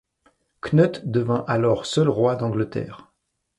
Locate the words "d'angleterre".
2.35-3.13